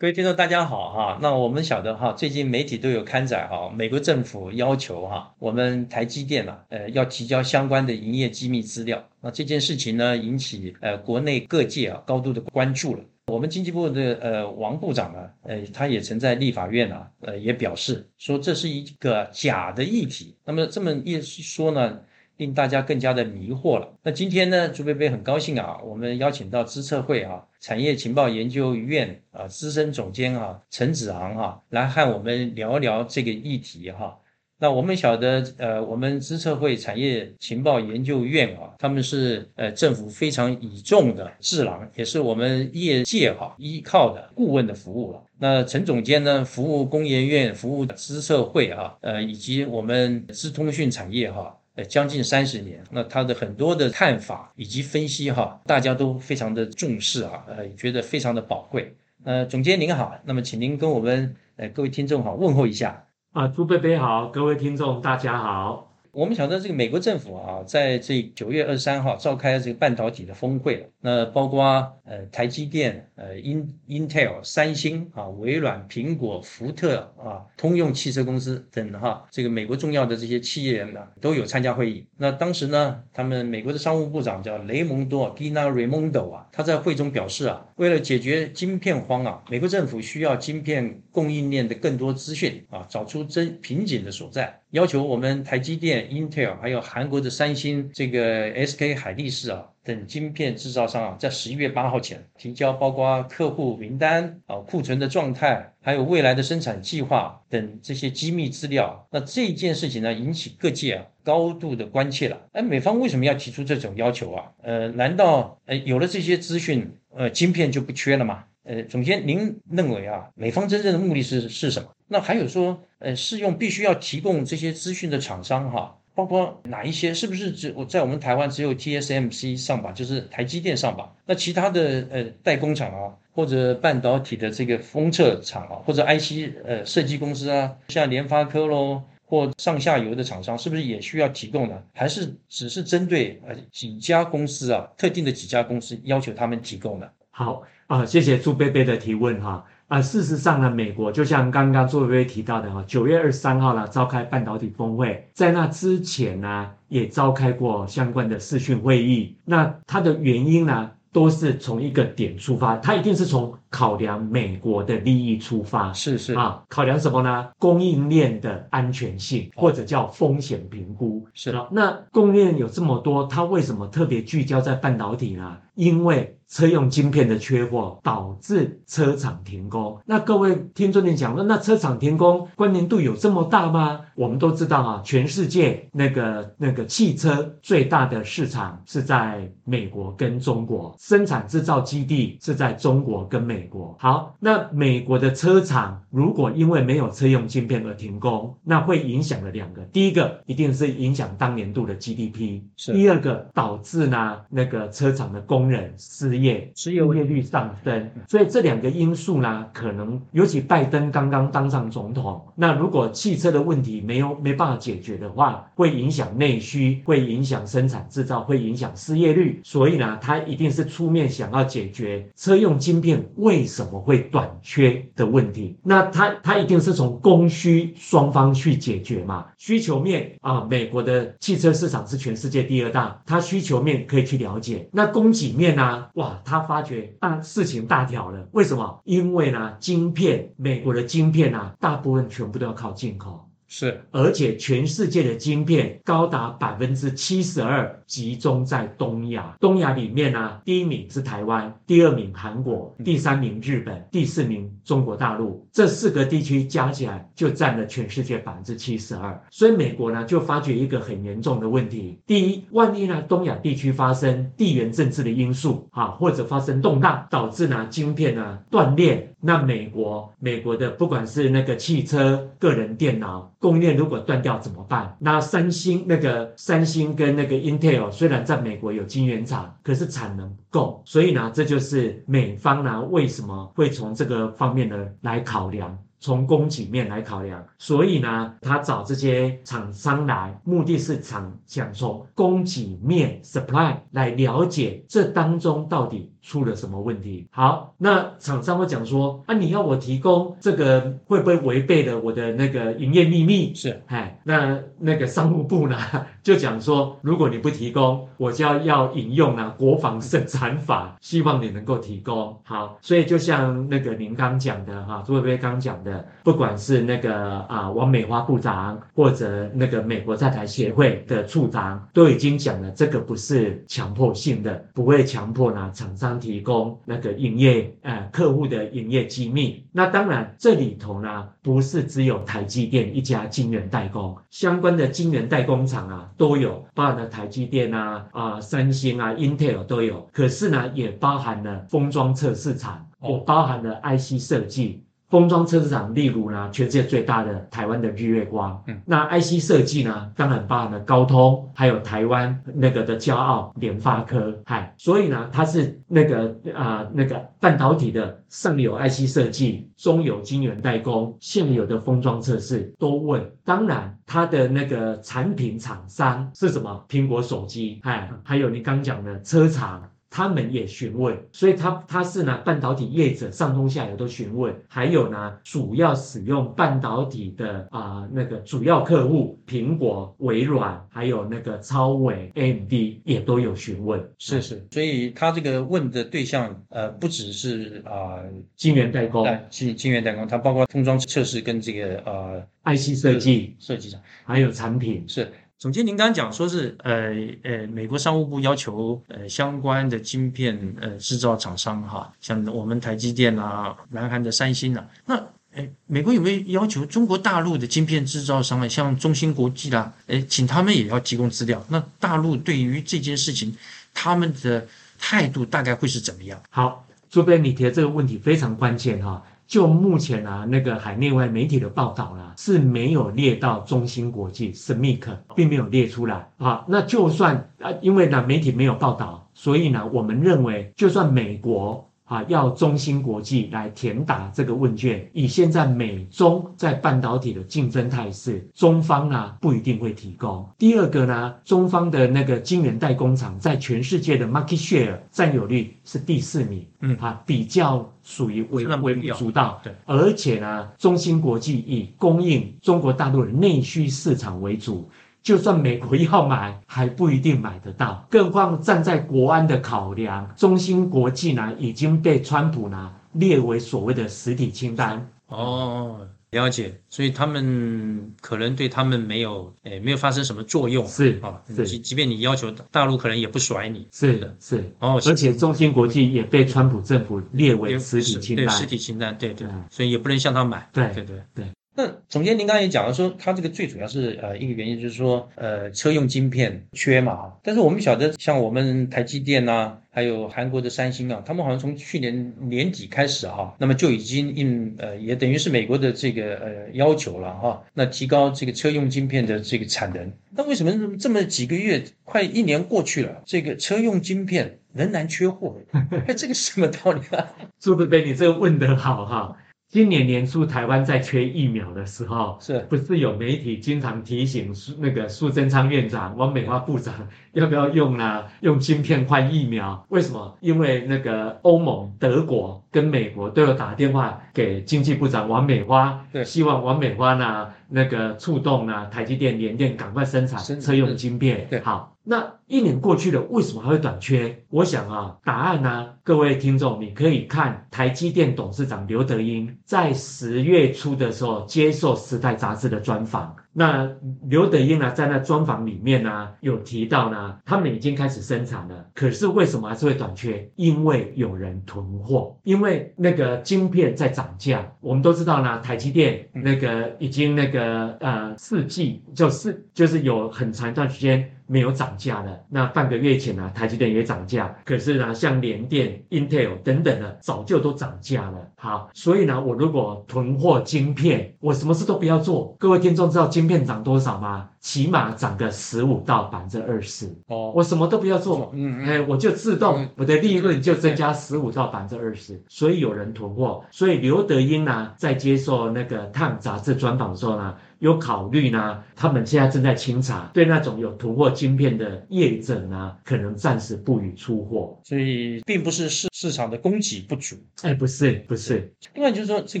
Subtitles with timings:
[0.00, 1.18] 各位听众，大家好哈。
[1.20, 9.04] 那我们晓得哈，最近媒体都有刊载哈，美国政府要求哈，我们台积电啊，呃，要提交相关的营业机密资料。
[9.20, 13.02] 那这件事情呢，引起呃国内各界啊高度的关注了。
[13.26, 20.36] 我们经济部的呃王部长呢，呃，他也曾在立法院啊，呃，也表示说这是一个假的议题。
[20.44, 21.98] 那么这么一说呢？
[22.36, 23.92] 令大家更加的迷惑了。
[24.00, 34.18] 那今天呢，朱贝贝很高兴啊，我们邀请到资策会啊产业情报研究院啊资深总监啊陈子昂哈来和我们聊聊这个议题哈。
[34.60, 45.22] 那我们晓得，呃，我们资策会产业情报研究院啊，他们是呃政府非常倚重的智囊，也是我们业界哈依靠的顾问的服务了。
[45.38, 51.56] 那陈总监呢，服务工研院，服务资策会啊，呃，以及我们资通讯产业哈。
[51.78, 58.96] 呃，将近三十年，那他的很多的看法以及分析哈，大家都非常的重视啊，呃，觉得非常的宝贵。
[59.22, 65.87] 呃，总监您好，那么请您跟我们呃各位听众好问候一下啊，朱贝贝好，各位听众大家好。
[66.18, 70.90] 我们晓得这个美国政府啊，在这九月二十三号召开这个半导体的峰会。
[71.00, 71.64] 那包括
[72.04, 82.04] 呃台积电、呃 In Intel、三星啊、微软、苹果、福特啊、通用汽车公司等哈，这个美国重要的这些企业呢都有参加会议。
[82.16, 94.60] 那当时呢，他们美国的商务部长叫雷蒙多 Gina Raimondo 啊，他在会中表示啊，为了解决晶片荒啊，美国政府需要晶片供应链的更多资讯啊，找出真瓶颈的所在。
[94.70, 109.08] 要求我们台积电、Intel，还有韩国的三星、这个 SK 海力士啊等晶片制造商啊，在十一月八号前提交包括客户名单啊、库存的状态，还有未来的生产计划等这些机密资料。
[109.10, 112.38] 那这件事情呢，引起各界啊高度的关切了。
[112.52, 114.52] 哎，美方为什么要提出这种要求啊？
[114.62, 118.44] 呃，难道呃有了这些资讯，呃，晶片就不缺了吗？
[118.64, 121.88] 呃，总监，您认为啊，美方真正的目的是是什么？
[122.08, 127.14] 那还有说，呃，适用必须要提供这些资讯的厂商哈，包括哪一些？
[127.14, 131.14] 是不是只我在我们台湾只有 TSMC 上榜，就是台积电上榜？
[131.24, 141.80] 那其他的呃代工厂啊，或者半导体的这个封测厂啊，或者 IC 呃设计公司啊，像联发科喽，或上下游的厂商，是不是也需要提供呢？
[141.94, 147.08] 还是只是针对呃几家公司啊，特定的几家公司要求他们提供呢？
[147.30, 149.64] 好啊，谢谢朱贝贝的提问哈，
[150.02, 167.48] 事实上呢，美国就像刚刚朱贝贝提到的哈，九月二十三号呢召开半导体峰会，在那之前呢也召开过相关的视讯会议，那它的原因呢都是从一个点出发，它一定是从考量美国的利益出发，是是啊，考量什么呢？
[167.58, 175.56] 供应链的安全性或者叫风险评估是的，那供应链有这么多，它为什么特别聚焦在半导体呢？
[175.74, 180.00] 因为车用晶片的缺货导致车厂停工。
[180.06, 184.00] 那各位听众，你讲了，那车厂停工关联度有这么大吗？
[184.18, 193.96] 我们都知道啊，全世界那个那个汽车最大的市场是在美国跟中国，生产制造基地是在中国跟美国。
[194.00, 202.92] 好，那美国的车厂如果因为没有车用晶片而停工，那会影响了两个，第一个一定是影响当年度的 GDP，是。
[202.92, 225.76] 第二个导致呢那个车厂的工人失业，失业率上升，所以这两个因素呢，可能尤其拜登刚刚当上总统，那如果汽车的问题没有没办法解决的话，会影响内需，会影响生产制造，会影响失业率，所以呢，他一定是出面想要解决车用晶片为什么会短缺的问题。
[225.82, 229.44] 那他他一定是从供需双方去解决嘛？
[229.58, 234.88] 需求面啊，美国的汽车市场是全世界第二大，它需求面可以去了解。
[234.90, 236.06] 那供给面呢？
[236.14, 238.48] 哇，他发觉大事情大条了。
[238.52, 239.00] 为什么？
[239.04, 243.47] 因为呢，晶片，美国的晶片啊，大部分全部都要靠进口。
[243.70, 249.54] 是，而且全世界的晶片高达百分之七十二集中在东亚。
[249.60, 255.68] 东亚里面呢，第一名是台湾，第二名韩国，第三名日本，第四名中国大陆。
[255.70, 259.38] 这四个地区加起来就占了全世界百分之七十二。
[259.50, 273.52] 所以美国呢就发觉一个很严重的问题：第一，万一呢东亚地区发生地缘政治的因素啊，或者发生动荡，导致呢晶片呢断裂，那美国美国的不管是那个汽车、个人电脑。
[273.60, 275.16] 供应链如果断掉怎么办？
[275.18, 285.98] 那三星那个三星跟那个 Intel 虽然在美国有晶圆厂，可是产能不够，所以呢，这就是美方呢为什么会从这个方面呢来考量。
[286.20, 297.46] 从供给面来考量，所以呢，他找这些厂商来，目的是想想从供给面 supply 来了解这当中到底出了什么问题。
[297.50, 303.74] 好，那厂商会讲说，啊，你要我提供这个会不会违背了我的那个营业秘密？
[303.74, 305.96] 是，哎，那那个商务部呢
[306.42, 312.58] 就讲说，如果你不提供，我就要要引用呢国防生产法，希望你能够提供。
[312.64, 316.26] 好，所以就像那个您刚讲的哈，朱伟飞刚讲的。
[316.42, 329.84] 不管是那个啊王美花部长，或者那个美国在台协会的处长，都已经讲了，这个不是强迫性的，不会强迫呢厂商提供那个营业呃客户的营业机密。
[329.92, 345.04] 那当然这里头呢，不是只有台积电一家晶圆代工，相关的晶圆代工厂啊都有，包含了台积电啊啊三星啊 Intel 都有，可是呢也包含了封装测试厂，也包含了 IC 设计。
[345.28, 367.04] 封装测试厂，例如呢，全世界最大的台湾的日月光，嗯，那 IC 设计呢，当然包含了高通，还有台湾那个的骄傲联发科，嗨，所以呢，它是那个啊那个半导体的上游 IC 设计，中游晶圆代工，下游的封装测试都问，当然它的那个产品厂商是什么？
[367.06, 370.08] 苹果手机，嗨，还有你刚讲的车厂。
[370.30, 382.92] 他们也询问，所以他他是呢半导体业者上中下游都询问，还有呢主要使用半导体的啊那个主要客户苹果、微软，还有那个超伟、AMD
[383.24, 384.22] 也都有询问。
[384.38, 388.38] 是是，所以他这个问的对象呃不只是啊
[388.76, 393.76] 晶圆代工，晶晶圆代工，它包括封装测试跟这个呃 IC 设计。
[393.78, 395.24] 设计上，还有产品。
[395.26, 395.50] 是。
[395.78, 397.32] 总监，您刚刚讲说是呃
[397.62, 405.36] 呃，美国商务部要求呃相关的晶片呃制造厂商哈，像我们台积电啊、南韩的三星啊，那
[405.74, 411.80] 诶，美国有没有要求中国大陆的晶片制造商啊，像中芯国际啦，诶，请他们也要提供资料？
[411.88, 413.72] 那大陆对于这件事情，
[414.12, 414.84] 他们的
[415.16, 416.60] 态度大概会是怎么样？
[416.70, 419.40] 好，朱贝，你提的这个问题非常关键哈。
[419.68, 426.84] 就目前啊，那个海内外媒体的报道啦，是没有列到中芯国际 （SMIC），并没有列出来啊。
[426.88, 432.07] 那就算啊，因为呢媒体没有报道，所以呢，我们认为就算美国。
[432.28, 435.28] 啊，要中芯国际来填答这个问卷。
[435.32, 440.68] 以现在美中在半导体的竞争态势，中方呢不一定会提供。
[440.76, 449.80] 第二个呢，中方的那个晶圆代工厂在全世界的 market share 占有率是第四名，嗯，啊，比较属于微微主导。
[449.82, 455.08] 对，而且呢，中芯国际以供应中国大陆的内需市场为主。
[455.42, 458.26] 就算美国要买，还不一定买得到。
[458.28, 465.30] 更何况站在国安的考量，中芯国际呢已经被川普呢列为所谓的实体清单。
[465.46, 467.00] 哦，了解。
[467.08, 471.06] 所以他们可能对他们没有，诶，没有发生什么作用。
[471.06, 471.86] 是啊，是。
[471.86, 474.06] 即即便你要求大陆，可能也不甩你。
[474.12, 474.84] 是的，是。
[474.98, 478.66] 哦，而且中芯国际也被川普政府列为实体清单。
[478.66, 479.66] 对，实体清单，对对。
[479.88, 480.86] 所以也不能向他买。
[480.92, 481.64] 对对对对。
[481.98, 487.54] 那总监，您刚才也讲了，说它这个最主要是呃一个原因就是说，呃车用晶片缺嘛。
[487.60, 500.32] 但是我们晓得，像我们台积电呐，还有韩国的三星啊，他们好像从去年年底开始哈，那么就已经应呃也等于是美国的这个呃要求了哈，那提高这个车用晶片的这个产能。
[500.50, 505.74] 那为什么这么几个月快一年过去了，这个车用晶片仍然缺货？
[506.28, 507.56] 哎，这个什么道理啊？
[507.80, 509.56] 朱贝贝，你这个问得好哈。
[509.90, 517.14] 今年年初，台湾在缺疫苗的时候，是不是有媒体经常提醒苏那个苏贞昌院长、王美花部长
[517.52, 518.44] 要不要用呢？
[518.60, 520.04] 用芯片换疫苗？
[520.10, 520.58] 为什么？
[520.60, 531.66] 因为那个欧盟、德国跟美国都有打电话给经济部长王美花，对，希望王美花呢那个触动呢台积电、联电赶快生产车用芯片。
[531.70, 532.14] 对，好。
[532.30, 534.54] 那一年过去了，为什么还会短缺？
[534.68, 543.56] 我想啊，答案呢，各位听众，你可以看台积电董事长刘德英在十月初的时候接受《时代》杂志的专访。
[543.72, 544.06] 那
[544.46, 550.70] 刘德英呢，在那专访里面呢，有提到呢，他们已经开始生产了，可是为什么还是会短缺？
[550.76, 554.86] 因为有人囤货，因为那个晶片在涨价。
[555.00, 561.54] 我们都知道呢，台积电那个已经那个呃四季就是就是有很长一段时间。
[561.68, 562.58] 没有涨价了。
[562.68, 568.68] 那半个月前呢，台积电也涨价，可是呢，像联电、Intel 等等的早就都涨价了。
[568.76, 572.74] 好，所以呢，我如果囤货晶片，我什么事都不要做。
[572.78, 574.70] 各位听众知道晶片涨多少吗？
[574.80, 577.26] 起码涨个十五到百分之二十。
[577.48, 582.62] 哦，我什么都不要做，嗯，哎，我就自动我的利润就增加十五到百分之二十。
[582.68, 587.74] 所以有人囤货，所以刘德英呢，在接受那个《Time》杂志专访的时候呢。
[587.98, 594.96] 有考虑呢，他们现在正在清查，对那种有囤货晶片的业者呢，可能暂时不予出货。
[595.02, 598.92] 所以并不是市市场的供给不足，哎，不是不是。
[599.12, 599.80] 另外就是说，这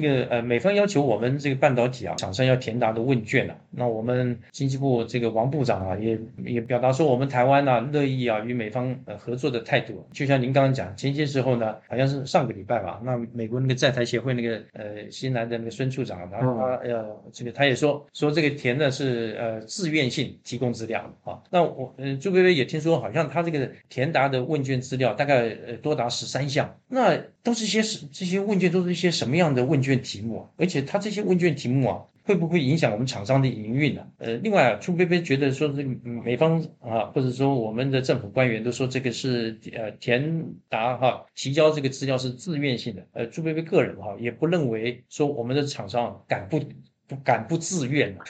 [0.00, 10.04] 个呃，美方要求我们这个半导体啊厂商要填答的问卷啊，那我们经济部这个王部长啊也也表达说，我们台湾呢乐意啊与美方呃合作的态度。
[10.12, 18.04] 就像您刚刚讲，前些时候呢，好像是上个礼拜吧，那美国那个在台协会那个呃新来的那个孙处长，然后他呃这个他也说。
[18.12, 26.47] 说这个填的是呃自愿性提供资料啊，那我呃朱薇薇也听说，好像他这个填答的问卷资料大概呃多达十三
[26.88, 30.50] 那都是些什这些问卷都是一些什么样的问卷题目啊？
[30.56, 34.06] 而且他这些问卷题目啊，会不会影响我们厂商的营运呢？
[34.18, 46.60] 呃，另外啊朱薇薇觉得说这个美方啊，或者说我们的政府官员都说这个是呃填答哈提交这个资料是自愿性的，呃朱薇薇个人哈也不认为说我们的厂商敢不。
[47.08, 48.14] 不敢不自愿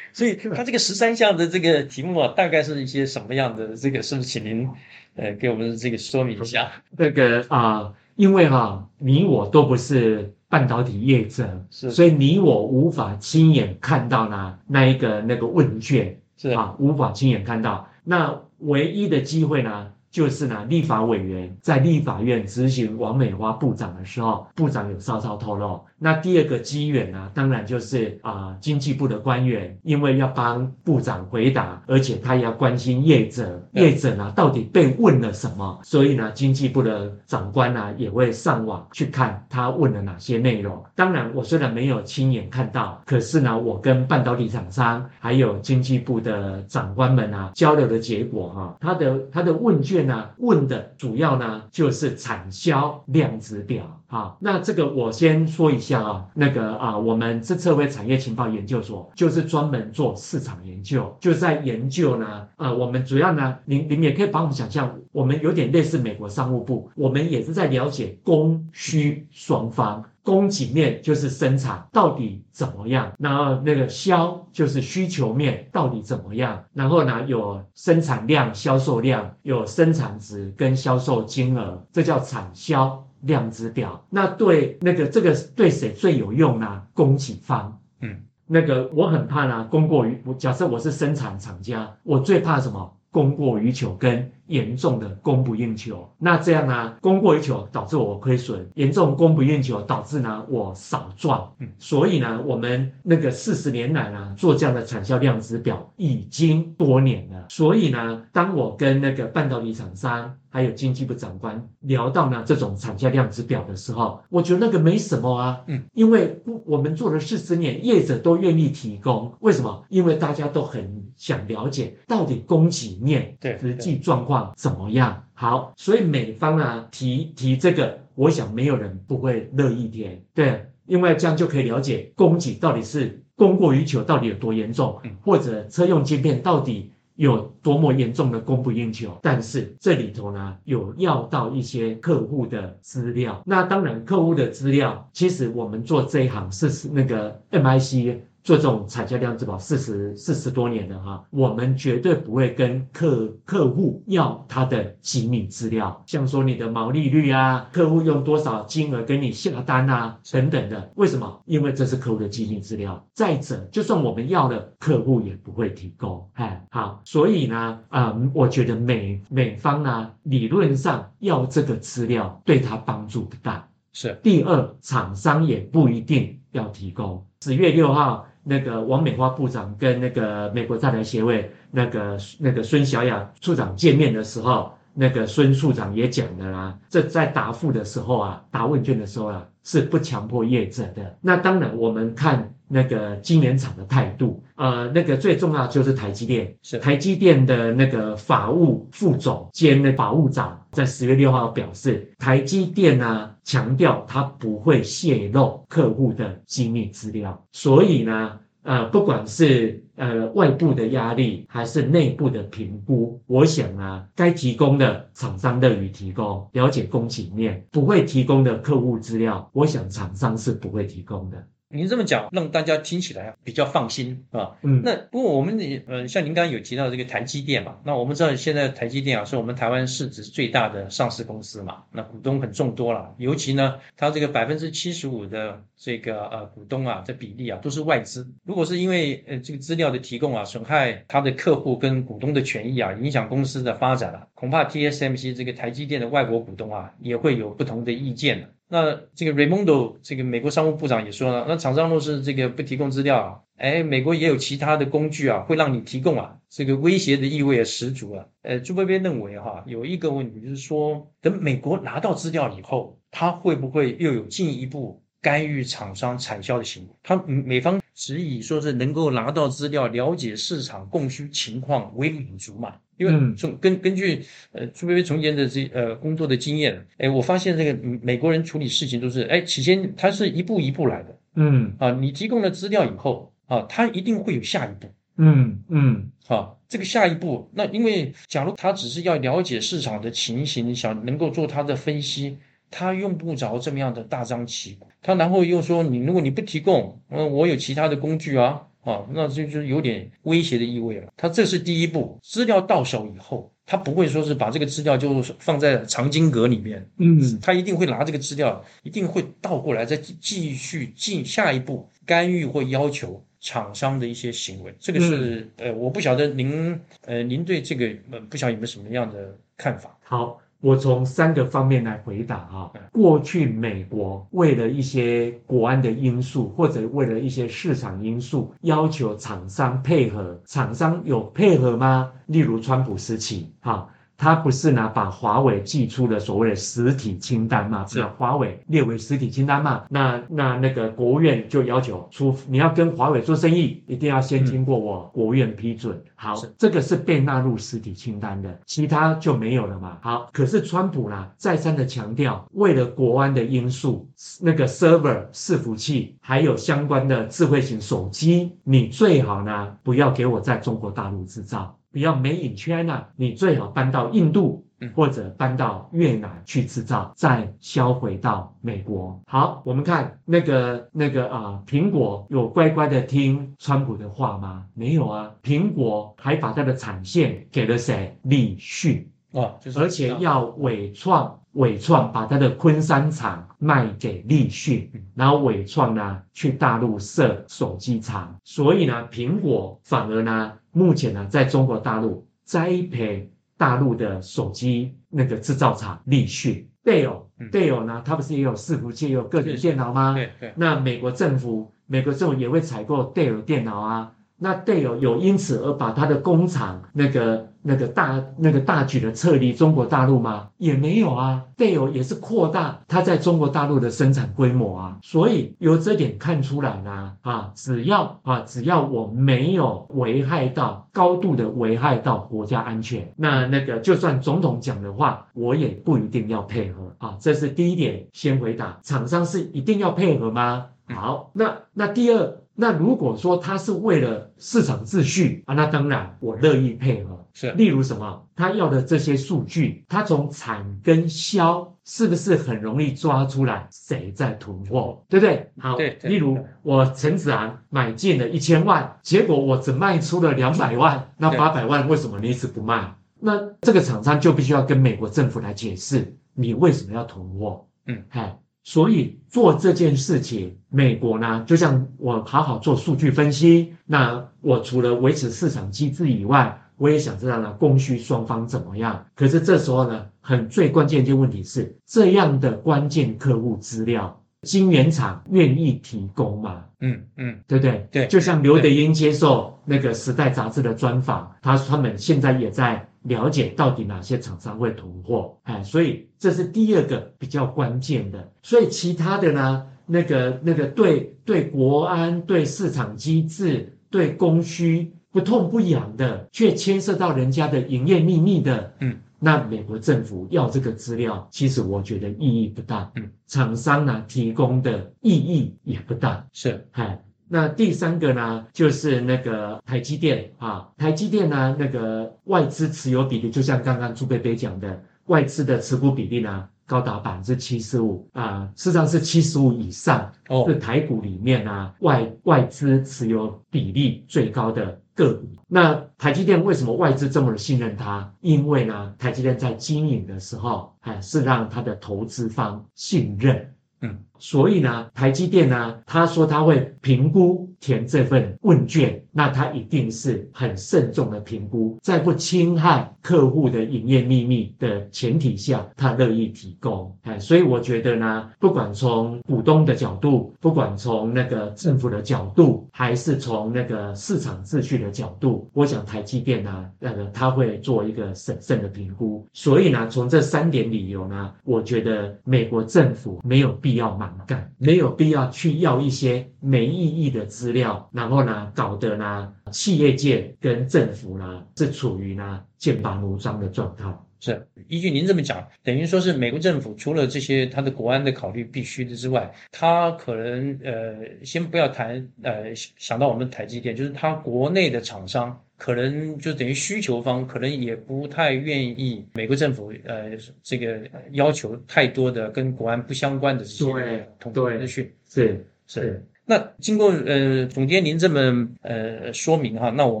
[0.14, 3.76] 所以他这个十三项的这个题目啊，大概是一些什么样的？
[3.76, 4.68] 这个是不是请您
[5.14, 6.72] 呃给我们这个说明一下？
[6.96, 17.86] 那个啊，因为哈，你我都不是半导体业者，是，所以你我无法亲眼看到呢那一个那个问卷，是啊，无法亲眼看到。
[18.02, 19.92] 那唯一的机会呢？
[20.12, 25.80] 就是呢，立法委员在立法院执行王美花部长的时候，部长有稍稍透露。
[26.02, 40.84] 那第二个机缘呢，当然就是啊，经济部的官员，因为要帮部长回答，而且他也要关心业者，业者呢到底被问了什么，所以呢，经济部的长官呢也会上网去看他问了哪些内容。
[40.94, 50.02] 当然，我虽然没有亲眼看到，可是呢，我跟半导体厂商还有经济部的长官们啊交流的结果哈，他的他的问卷。
[50.04, 53.84] 那问的主要呢，就是产销量值表。
[54.12, 83.02] 好，那这个我先说一下啊，那个啊，我们这策会产业情报研究所就是专门做市场研究，就在研究呢，啊，我们主要呢，您您也可以帮我们想象，我们有点类似美国商务部，我们也是在了解供需双方，供给面就是生产到底怎么样，然后那个销就是需求面到底怎么样，然后呢有生产量、销售量，有生产值跟销售金额，这叫产销。
[83.22, 86.82] 量子表，那对那个这个对谁最有用呢？
[86.94, 92.96] 供给方，嗯，那个我很怕呢，供过于，假设我是生产厂家，我最怕什么？
[93.10, 96.94] 供过于求跟严重的供不应求，那这样呢？
[97.00, 101.40] 供过于求导致我亏损，严重供不应求导致呢我少赚。
[101.58, 107.46] 嗯，所以呢，我们那个四十年来呢做这样的产销量值表已经多年了。
[107.48, 115.62] 所以呢，当我跟那个半导体厂商还有经济部长官聊到呢这种产销量值表的时候，我觉得那个没什么啊。
[115.66, 119.32] 嗯，因为不我们做了四十年，业者都愿意提供。
[119.40, 119.82] 为什么？
[119.88, 122.82] 因为大家都很想了解到底供给。
[123.00, 125.22] 面对实际状况怎么样？
[125.34, 139.18] 好，所以美方啊提提这个，我想没有人不会乐意填，对，因为这样就可以了解供给到底是供过于求，到底有多严重，或者车用晶片到底有多么严重的供不应求。
[139.20, 148.16] 但是这里头呢，有要到一些客户的资料，那当然客户的资料，其实我们做这一行是那个 MIC。
[148.44, 160.90] 做这种产销量质保四十四十多年了哈，我们绝对不会跟客客户要他的机密资料，像说你的毛利率啊，客户用多少金额跟你下单啊等等的。
[160.96, 161.40] 为什么？
[161.46, 163.06] 因为这是客户的机密资料。
[163.14, 166.28] 再者，就算我们要了，客户也不会提供。
[166.32, 173.68] 哎，好，所以呢，啊，我觉得美美方呢，理论上要这个资料对他帮助不大。
[173.92, 174.18] 是。
[174.20, 177.24] 第二，厂商也不一定要提供。
[177.42, 178.26] 十月六号。
[178.44, 191.16] 那个王美花部长跟那个美国在台协会那个那个孙小雅处长见面的时候，那个孙处长也讲了啦，这在答复的时候啊，答问卷的时候啊，是不强迫业者的。
[191.20, 192.54] 那当然，我们看。
[192.72, 208.38] 那个晶圆厂的态度，呃，那个最重要就是台积电，是台积电的那个法务副总兼那法务长，在十月六号表示，台积电呢强调它不会泄露客户的机密资料，所以呢。
[208.64, 221.44] 呃，不管是呃外部的压力还是内部的评估，我想啊，该提供的厂商乐于提供，了解供给面，不会提供的客户资料，我想厂商是不会提供的。
[221.72, 224.56] 您这么讲，让大家听起来比较放心啊。
[224.62, 238.28] 嗯，那不过我们也呃，像您刚刚有提到这个台积电嘛，那我们知道现在台积电啊是我们台湾市值最大的上市公司嘛，那股东很众多了，尤其呢，它这个百分之七十五的这个呃股东啊，这比例啊都是外资。
[238.44, 258.24] 如果是因为呃这个资料的提供啊，损害它的客户跟股东的权益啊，影响公司的发展啊，恐怕 TSMC 这个台积电的外国股东啊也会有不同的意见那这个 Raimondo 这个美国商务部长也说了，那厂商若是这个不提供资料啊，哎，美国也有其他的工具啊，会让你提供啊，这个威胁的意味也十足啊。
[258.40, 266.88] 呃，朱贝贝认为哈，有一个问题就是说，等美国拿到资料以后，他会不会又有进一步干预厂商产销的行为？
[267.02, 272.76] 他美方只以说是能够拿到资料、了解市场供需情况为满足嘛？
[273.02, 281.72] 因为从根根据呃朱薇薇从前的这呃工作的经验，哎，我发现这个美国人处理事情都是哎，起先他是一步一步来的，嗯。
[281.78, 292.38] 啊，你提供了资料以后啊，他一定会有下一步，嗯嗯，啊，这个下一步，那因为假如他只是要了解市场的情形，想能够做他的分析，
[292.70, 298.68] 他用不着这么样的大张旗鼓，他然后又说你如果你不提供，嗯，我有其他的工具啊。
[298.82, 301.12] 啊，那这就是有点威胁的意味了。
[301.16, 314.74] 他这是第一步，资料到手以后，他不会说是把这个资料就放在藏经阁里面，嗯，他一定会拿这个资料，一定会倒过来再继续进下一步干预或要求厂商的一些行为。
[314.80, 319.96] 这个是呃，我不晓得您呃，您对这个呃，不晓得有没有什么样的看法？
[320.02, 320.41] 好。
[320.62, 322.70] 我从三个方面来回答啊。
[322.92, 332.10] 过去美国为了一些国安的因素，或者为了一些市场因素，要求厂商配合，厂商有配合吗？
[332.26, 333.88] 例如川普时期，哈。
[334.14, 337.84] 他不是呢，把华为寄出了所谓的实体清单嘛？
[337.96, 339.82] 把华为列为实体清单嘛？
[339.90, 346.00] 那那那个国务院就要求出，你要跟华为做生意，一定要先经过我国务院批准。
[346.22, 349.98] 好，这个是被纳入实体清单的，其他就没有了嘛？
[350.00, 354.08] 好，可是川普呢，再三的强调，为了国安的因素，
[354.40, 361.76] 那个 server 伺服器还有相关的智慧型手机，你最好呢不要给我在中国大陆制造。
[361.90, 369.20] 不要 made in China，你最好搬到印度或者搬到越南去制造，再销回到美国。
[369.26, 374.64] 好，我们看那个那个啊，苹果有乖乖的听川普的话吗？
[374.74, 378.16] 没有啊，苹果还把它的产线给了谁？
[378.22, 390.52] 立讯啊，而且要伟创，伟创把它的昆山厂卖给立讯，然后伟创呢去大陆设手机厂，所以呢，苹果反而呢。
[390.74, 393.30] 目前呢，在中国大陆栽培
[393.62, 400.14] 大陆的手机那个制造厂立讯，Dell，Dell 呢，它不是也有伺服器、也有个人电脑吗？
[400.14, 400.52] 对对。
[400.56, 404.14] 那美国政府，美国政府也会采购 Dell 电脑啊。
[404.36, 407.51] 那 Dell 有因此而把它的工厂那个。
[407.62, 410.48] 那个大那个大举的撤离中国大陆吗？
[410.58, 430.66] 也没有啊，队友也是扩大它在中国大陆的生产规模啊，所以由这点看出来呢，啊，只要啊只要我没有危害到高度的危害到国家安全，那那个就算总统讲的话，我也不一定要配合啊，这是第一点，先回答，厂商是一定要配合吗？
[430.88, 432.41] 好，那那第二。
[432.54, 437.18] 那如果说他是为了市场秩序啊，那当然我乐意配合。
[437.34, 445.50] 是，例如什么，他要的这些数据，他从产跟销是不是很容易抓出来谁在囤货，对不对？
[445.58, 445.98] 好，对。
[446.02, 452.94] 例如我陈子昂买进了一千万，结果我只卖出了两百万，那八百万为什么你一直不卖？
[453.18, 457.66] 那这个厂商就必须要跟美国政府来解释，你为什么要囤货？
[457.86, 458.38] 嗯，嗨。
[458.64, 469.04] 所以做这件事情，美国呢，就像我好好做数据分析，那我除了维持市场机制以外，我也想知道呢，供需双方怎么样。
[469.16, 476.64] 可是这时候呢，很最关键一件问题是，这样的关键客户资料，晶圆厂愿意提供吗？
[476.80, 477.88] 嗯嗯，对不对？
[477.90, 482.88] 对，就像刘德英接受那个时代杂志的专访，他他们现在也在。
[483.02, 488.32] 了解到底哪些厂商会囤货，哎，所以这是第二个比较关键的。
[488.42, 507.02] 所以其他的呢，那个那个对对国安、对市场机制、对供需不痛不痒的，却牵涉到人家的营业秘密的，嗯，那美国政府要这个资料，其实我觉得意义不大，嗯，厂商呢提供的意义也不大，是，哎。
[507.32, 520.12] 那第三个呢，就是那个台积电啊，台积电呢，那个外资持有比例，就像刚刚朱贝贝讲的，外资的持股比例呢，高达百分之七十五啊，事实上是七十五以上，
[520.46, 525.26] 是台股里面呢外外资持有比例最高的个股。
[525.48, 528.12] 那台积电为什么外资这么信任它？
[528.20, 533.54] 因为呢，台积电在经营的时候，还是让它的投资方信任。
[533.80, 546.96] 嗯，所以呢，台积电呢，他说他会评估填这份问卷，那他一定是很慎重的评估，在不侵害客户的营业秘密的前提下，他乐意提供。
[547.02, 559.26] 哎，所以我觉得呢，不管从股东的角度，不管从那个政府的角度，还是从那个市场秩序的角度，我想台积电呢，那个他会做一个审慎的评估。
[559.32, 563.72] 所以呢，从这三点理由呢，我觉得美国政府没有必。
[563.72, 573.84] 要买干，没有必要去要一些没意义的资料，然后呢，搞得呢，企业界跟政府呢是处于呢剑拔弩张的状态。
[574.20, 585.36] 是依据您这么讲，等于说是美国政府除了这些它的国安的考虑必须的之外，它可能呃，先不要谈呃，想到我们台积电，就是它国内的厂商。
[585.62, 590.10] 可能就等于需求方可能也不太愿意美国政府呃
[590.42, 590.80] 这个
[591.12, 596.04] 要求太多的跟国安不相关的这些通资讯是是。
[596.24, 600.00] 那经过呃总监您这么呃说明哈，那我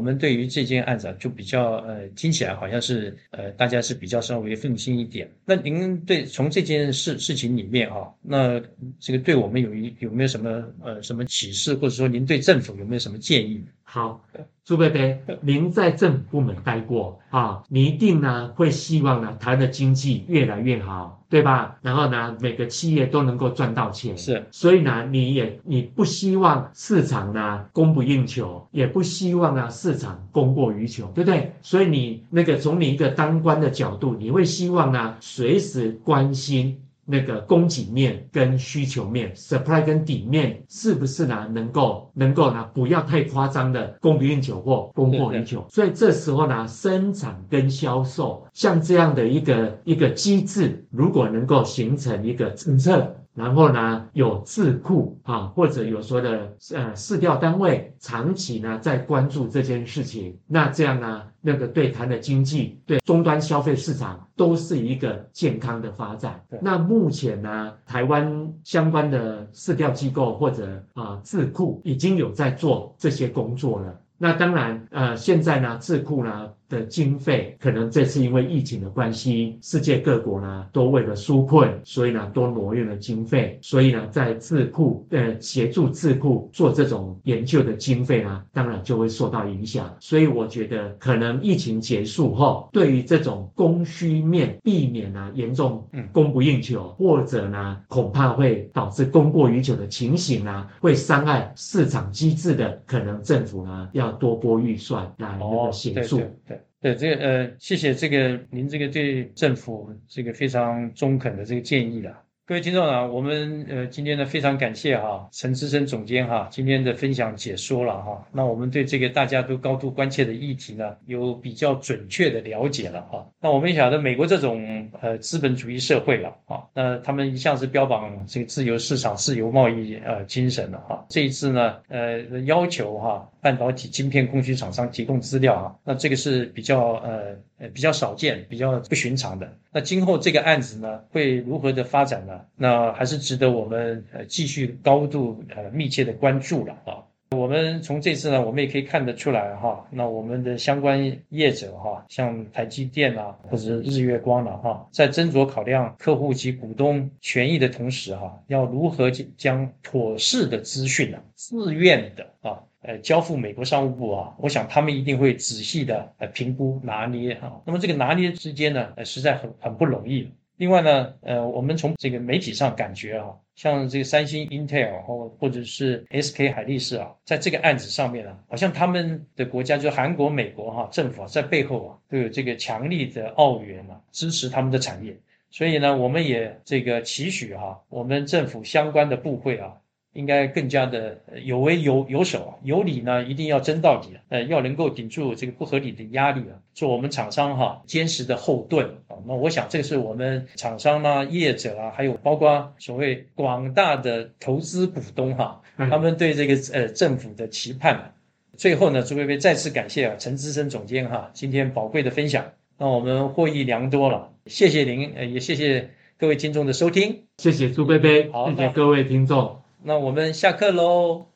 [0.00, 5.28] 们对于这件案子啊就比较呃听起来好像是呃大家是比较稍微放心一点。
[5.44, 8.60] 那您对从这件事事情里面哈，那
[8.98, 13.62] 这个对我们有一有没有什么呃什么启示，或者说您对政府有没有什么建议？
[13.94, 14.22] 好，
[14.64, 21.76] 朱贝贝，您在政府部门待过啊，你一定呢会希望呢台湾的经济越来越好，对吧？
[21.82, 31.52] 然后呢每个企业都能够赚到钱，是，所以呢你也你不希望市场呢供不应求，也不希望呢市场供过于求，对不对？
[31.60, 36.78] 所以你那个从你一个当官的角度，你会希望呢随时关心。
[37.12, 41.46] 那个供给面跟需求面，supply 跟底面是不是呢？
[41.52, 42.64] 能够能够呢？
[42.72, 45.66] 不要太夸张的供不应求或供过于求。
[45.68, 53.14] 所以这时候呢，生产跟销售像这样的一个一个机制，如果能够形成一个政策。
[53.34, 66.42] 然后呢，有智库啊，或者有说的呃市调单位，长期呢在关注这件事情，那这样呢，那个对台的经济、对终端消费市场都是一个健康的发展。
[66.60, 73.98] 那目前呢，台湾相关的市调机构或者啊智库已经有在做这些工作了。
[74.18, 89.94] 那当然，呃，现在呢，智库呢的经费可能这次因为疫情的关系，世界各国呢都为了纾困，所以呢都挪用了经费，所以呢在智库呃协助智库做这种研究的经费呢，当然就会受到影响。
[90.00, 104.10] 所以我觉得可能疫情结束后，对于这种供需面避免呢严重供不应求，或者呢恐怕会导致供过于求的情形呢，会伤害市场机制的，可能政府呢要。
[104.22, 112.24] 多拨预算来那个协助，对对，对这个呃，谢谢这个您这个对政府这个非常中肯的这个建议了。
[112.44, 123.24] 各位听众啊，我们呃今天呢非常感谢哈陈资深总监哈今天的分享解说了哈，那我们对这个大家都高度关切的议题呢有比较准确的了解了哈。
[123.40, 131.06] 那我们也晓得美国这种呃资本主义社会了啊，那他们一向是标榜这个自由市场、自由贸易呃精神的哈。
[131.08, 137.36] 这一次呢呃要求哈半导体晶片供需厂商提供资料啊，那这个是比较呃。
[137.58, 139.56] 呃，比较少见，比较不寻常的。
[139.70, 142.40] 那今后这个案子呢，会如何的发展呢？
[142.56, 147.06] 那还是值得我们呃继续高度呃密切的关注了啊。
[147.36, 162.58] 我们从这次呢，我们也可以看得出来哈，那我们的相关业者哈，像台积电啊，或者日月光了哈，在斟酌考量客户及股东权益的同时哈，要如何将妥适的资讯呢，自愿的啊。
[162.82, 167.52] 呃，交付美国商务部啊，我想他们一定会仔细的呃评估拿捏啊。
[167.64, 170.28] 那么这个拿捏之间呢，呃，实在很很不容易。
[170.56, 185.16] 另外呢，呃，我们从这个媒体上感觉啊，像这个三星、Intel 或或者是 SK 海力士啊，在这个案子上面呢，好像他们的国家就是韩国、美国哈政府啊，在背后啊都有这个强力的澳元啊支持他们的产业。
[185.50, 189.74] 所以呢，我们也这个期许哈，我们政府相关的部会啊。
[190.12, 199.16] 应该更加的有为有有守啊，有理呢一定要争到底，呃，要能够顶住这个不合理的压力啊，做我们厂商哈坚实的后盾啊。
[199.16, 199.16] 啊。
[199.26, 208.14] 那我想这个是我们厂商啊、业者啊，还有包括所谓广大的投资股东哈，他们对这个呃政府的期盼。
[208.54, 212.44] 最后呢，朱贝贝再次感谢啊陈资深总监哈今天宝贵的分享，
[212.76, 221.31] 让我们获益良多了，谢谢您，呃也谢谢各位听众的收听，谢谢朱贝贝，好谢谢各位听众，那我们下课喽。